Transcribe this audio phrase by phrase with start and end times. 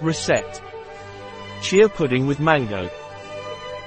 [0.00, 0.62] Reset.
[1.62, 2.90] Chia pudding with mango.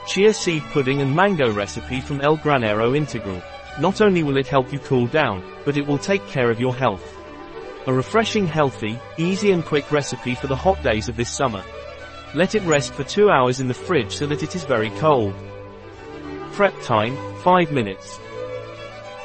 [0.07, 3.41] Chia seed pudding and mango recipe from El Granero Integral.
[3.79, 6.73] Not only will it help you cool down, but it will take care of your
[6.73, 7.15] health.
[7.87, 11.63] A refreshing healthy, easy and quick recipe for the hot days of this summer.
[12.33, 15.33] Let it rest for 2 hours in the fridge so that it is very cold.
[16.53, 18.19] Prep time, 5 minutes.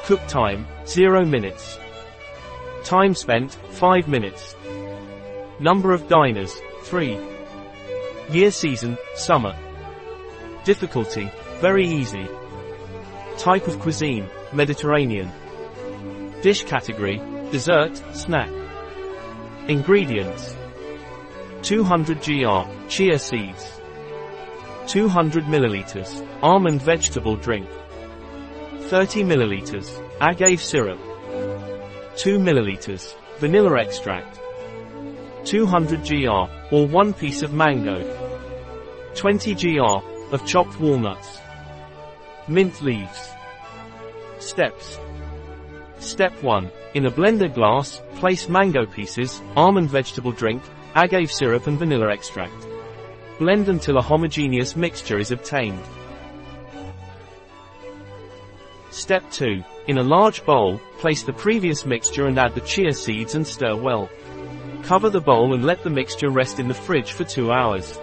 [0.03, 1.79] Cook time, 0 minutes.
[2.83, 4.55] Time spent, 5 minutes.
[5.59, 7.19] Number of diners, 3.
[8.29, 9.55] Year season, summer.
[10.63, 12.27] Difficulty, very easy.
[13.37, 15.31] Type of cuisine, Mediterranean.
[16.41, 18.49] Dish category, dessert, snack.
[19.67, 20.55] Ingredients.
[21.61, 23.79] 200 gr, chia seeds.
[24.87, 27.67] 200 milliliters, almond vegetable drink.
[28.89, 29.89] 30 milliliters,
[30.19, 30.99] agave syrup.
[32.17, 34.39] 2 milliliters, vanilla extract.
[35.45, 38.01] 200 gr, or 1 piece of mango.
[39.15, 41.39] 20 gr, of chopped walnuts.
[42.47, 43.29] Mint leaves.
[44.39, 44.99] Steps.
[45.99, 46.71] Step 1.
[46.93, 50.61] In a blender glass, place mango pieces, almond vegetable drink,
[50.95, 52.67] agave syrup and vanilla extract.
[53.39, 55.81] Blend until a homogeneous mixture is obtained.
[58.89, 59.63] Step 2.
[59.87, 63.75] In a large bowl, place the previous mixture and add the chia seeds and stir
[63.75, 64.09] well.
[64.83, 67.99] Cover the bowl and let the mixture rest in the fridge for 2 hours.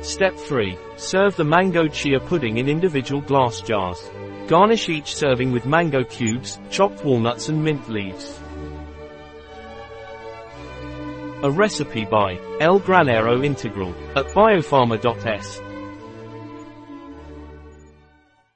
[0.00, 0.76] Step 3.
[0.96, 4.10] Serve the mango chia pudding in individual glass jars.
[4.48, 8.40] Garnish each serving with mango cubes, chopped walnuts and mint leaves.
[11.44, 15.60] A recipe by El Granero Integral at biopharma.s.